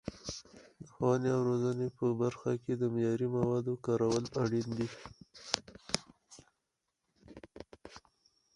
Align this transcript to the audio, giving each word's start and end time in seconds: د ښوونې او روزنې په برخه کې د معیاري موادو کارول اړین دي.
د 0.81 0.85
ښوونې 0.93 1.29
او 1.35 1.41
روزنې 1.49 1.87
په 1.97 2.05
برخه 2.21 2.51
کې 2.63 2.73
د 2.77 2.83
معیاري 2.93 3.27
موادو 3.35 3.81
کارول 3.85 4.25
اړین 4.41 4.67
دي. 4.77 4.87